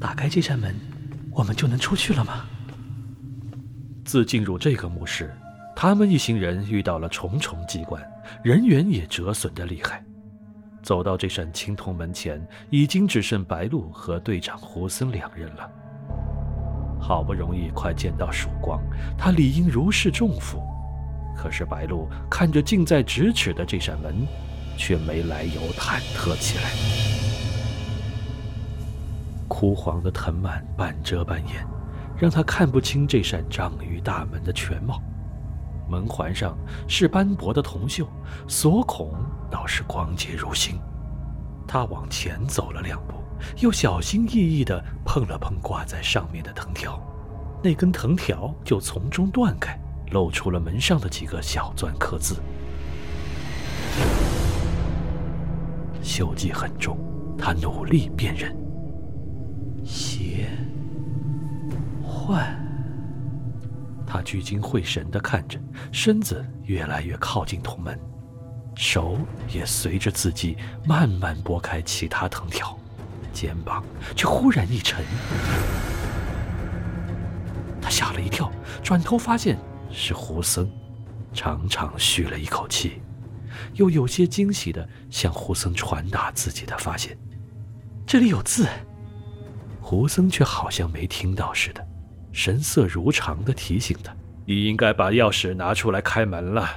[0.00, 0.74] 打开这扇门，
[1.32, 2.44] 我们就能出去了吗？
[4.04, 5.34] 自进入这个墓室，
[5.74, 8.02] 他们一行人遇到了重重机关，
[8.42, 10.04] 人员也折损的厉害。
[10.82, 12.40] 走到这扇青铜门前，
[12.70, 15.68] 已经只剩白鹿和队长胡森两人了。
[17.00, 18.80] 好不容易快见到曙光，
[19.18, 20.62] 他理应如释重负。
[21.36, 24.26] 可是白鹿看着近在咫尺的这扇门，
[24.76, 27.07] 却没来由忐忑起来。
[29.48, 31.66] 枯黄的藤蔓半遮半掩，
[32.16, 35.02] 让他看不清这扇章鱼大门的全貌。
[35.88, 36.56] 门环上
[36.86, 38.06] 是斑驳的铜锈，
[38.46, 39.14] 锁孔
[39.50, 40.78] 倒是光洁如新。
[41.66, 43.14] 他往前走了两步，
[43.60, 47.00] 又小心翼翼地碰了碰挂在上面的藤条，
[47.62, 49.80] 那根藤条就从中断开，
[50.10, 52.36] 露出了门上的几个小篆刻字。
[56.02, 56.98] 锈迹很重，
[57.38, 58.67] 他努力辨认。
[59.88, 60.46] 邪
[62.02, 62.54] 幻。
[64.06, 65.58] 他聚精会神地看着，
[65.90, 67.98] 身子越来越靠近铜门，
[68.76, 69.16] 手
[69.50, 72.78] 也随着字迹慢慢拨开其他藤条，
[73.32, 73.82] 肩膀
[74.14, 75.02] 却忽然一沉。
[77.80, 79.58] 他吓了一跳，转头发现
[79.90, 80.70] 是胡僧，
[81.32, 83.00] 长长吁了一口气，
[83.72, 87.16] 又有些惊喜地向胡僧传达自己的发现
[88.06, 88.68] ：“这里有字。”
[89.88, 91.82] 胡僧却好像没听到似的。
[92.30, 96.68] 神色如常地提醒他：“你应该把钥匙拿出来开门了。”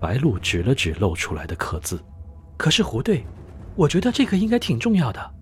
[0.00, 2.02] 白鹿指了指露出来的刻字
[2.58, 3.24] ：“可是胡队，
[3.76, 5.34] 我觉得这个应该挺重要的。”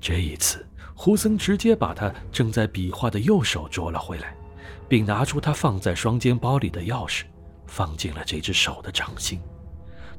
[0.00, 4.32] 这一次，胡僧直接把他正在比划的右手捉了回来，
[4.88, 7.22] 并拿出他放在双肩包里的钥匙，
[7.66, 9.40] 放进了这只手的掌心。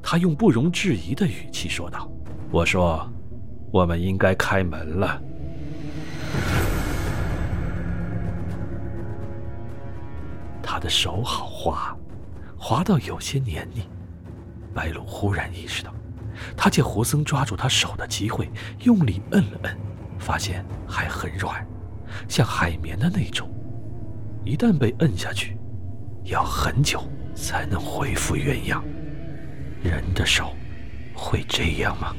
[0.02, 2.06] 他用不容置疑的语气说道
[2.52, 3.10] ：“我说，
[3.72, 5.18] 我们应该开门了。”
[10.74, 11.96] 他的手好滑，
[12.58, 13.88] 滑到有些黏腻。
[14.74, 15.94] 白鹿忽然意识到，
[16.56, 18.50] 他借胡僧抓住他手的机会，
[18.80, 19.78] 用力摁了摁，
[20.18, 21.64] 发现还很软，
[22.28, 23.48] 像海绵的那种。
[24.44, 25.56] 一旦被摁下去，
[26.24, 28.84] 要很久才能恢复原样。
[29.80, 30.56] 人的手
[31.14, 32.16] 会这样吗？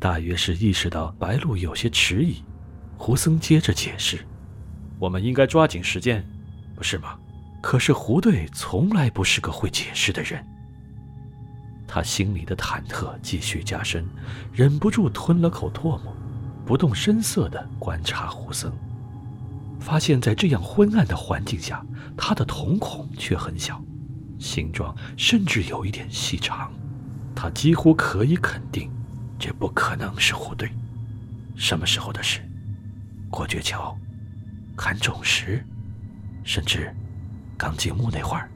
[0.00, 2.42] 大约是意识到白鹿有些迟疑。
[3.04, 4.24] 胡僧接着解释
[4.98, 6.26] ：“我们应该抓紧时间，
[6.74, 7.18] 不是吗？”
[7.60, 10.42] 可是胡队从来不是个会解释的人。
[11.86, 14.06] 他心里的忐忑继续加深，
[14.54, 16.16] 忍不住吞了口唾沫，
[16.64, 18.72] 不动声色地观察胡僧，
[19.78, 21.84] 发现，在这样昏暗的环境下，
[22.16, 23.84] 他的瞳孔却很小，
[24.38, 26.72] 形状甚至有一点细长。
[27.34, 28.90] 他几乎可以肯定，
[29.38, 30.70] 这不可能是胡队。
[31.54, 32.40] 什么时候的事？
[33.34, 33.98] 过鹊桥，
[34.76, 35.66] 砍种石，
[36.44, 36.94] 甚至
[37.58, 38.48] 刚进墓那会儿，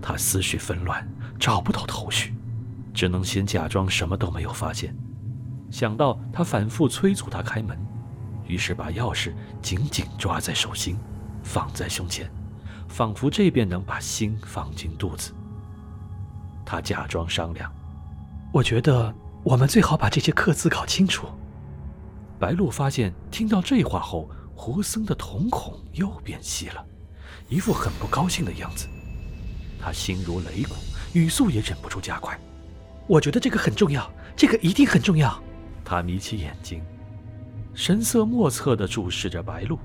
[0.00, 1.04] 他思绪纷乱，
[1.36, 2.32] 找不到头绪，
[2.94, 4.96] 只能先假装什么都没有发现。
[5.68, 7.76] 想到他反复催促他开门，
[8.46, 10.96] 于是把钥匙紧紧抓在手心，
[11.42, 12.30] 放在胸前，
[12.86, 15.34] 仿佛这便能把心放进肚子。
[16.64, 17.68] 他假装商量
[18.54, 21.26] ：“我觉得我们最好把这些刻字搞清楚。”
[22.42, 26.84] 白鹿发现，听到这话后，胡僧的瞳孔又变细了，
[27.48, 28.88] 一副很不高兴的样子。
[29.80, 30.74] 他心如擂鼓，
[31.12, 32.36] 语速也忍不住加快。
[33.06, 35.40] 我觉得这个很重要，这个一定很重要。
[35.84, 36.82] 他眯起眼睛，
[37.74, 39.78] 神色莫测地注视着白鹿，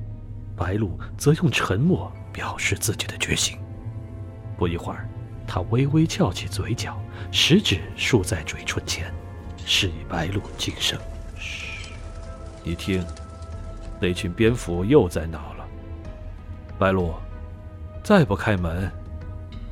[0.56, 3.56] 白鹿则用沉默表示自己的决心。
[4.58, 5.08] 不一会儿，
[5.46, 7.00] 他微微翘起嘴角，
[7.32, 9.14] 食指竖在嘴唇前，
[9.64, 11.00] 示意白鹿静声。
[12.68, 13.02] 你听，
[13.98, 15.66] 那群蝙蝠又在闹了。
[16.78, 17.14] 白鹿，
[18.04, 18.92] 再不开门，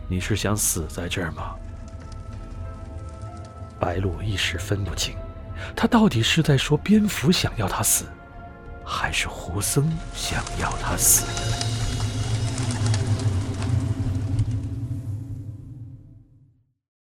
[0.08, 1.56] 你是想死在这儿吗？
[3.78, 5.14] 白鹿一时分不清，
[5.76, 8.06] 他到底是在说蝙蝠想要他死，
[8.86, 11.26] 还是胡僧想要他死？